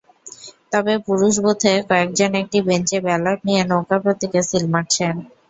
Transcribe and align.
তবে 0.71 0.93
পুরুষ 1.05 1.33
বুথে 1.43 1.73
কয়েকজন 1.89 2.31
একটি 2.41 2.57
বেঞ্চে 2.67 2.97
ব্যালট 3.05 3.39
নিয়ে 3.47 3.61
নৌকা 3.69 3.97
প্রতীকে 4.03 4.39
সিল 4.49 4.65
মারছেন। 4.73 5.15